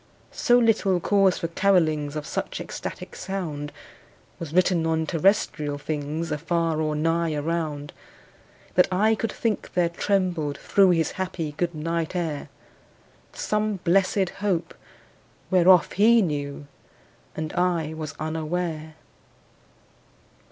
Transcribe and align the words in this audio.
So 0.31 0.57
little 0.57 0.99
cause 0.99 1.37
for 1.37 1.47
carolings 1.49 2.15
Of 2.15 2.25
such 2.25 2.59
ecstatic 2.59 3.15
sound 3.15 3.71
Was 4.39 4.51
written 4.51 4.87
on 4.87 5.05
terrestrial 5.05 5.77
things 5.77 6.31
Afar 6.31 6.81
or 6.81 6.95
nigh 6.95 7.35
around, 7.35 7.93
That 8.73 8.87
I 8.91 9.13
could 9.13 9.31
think 9.31 9.71
there 9.75 9.89
trembled 9.89 10.57
through 10.57 10.89
His 10.89 11.11
happy 11.21 11.51
good 11.51 11.75
night 11.75 12.15
air 12.15 12.49
Some 13.31 13.75
blessed 13.83 14.29
Hope, 14.39 14.73
whereof 15.51 15.91
he 15.91 16.23
knew, 16.23 16.65
And 17.35 17.53
I 17.53 17.93
was 17.93 18.15
unaware. 18.19 18.95